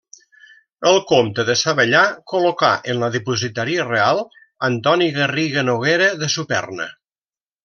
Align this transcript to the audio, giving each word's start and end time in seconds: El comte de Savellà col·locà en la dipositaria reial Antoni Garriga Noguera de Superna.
El 0.91 0.95
comte 1.09 1.43
de 1.49 1.55
Savellà 1.59 2.01
col·locà 2.33 2.71
en 2.93 3.03
la 3.05 3.11
dipositaria 3.17 3.85
reial 3.91 4.23
Antoni 4.69 5.11
Garriga 5.19 5.67
Noguera 5.69 6.11
de 6.25 6.33
Superna. 6.39 6.91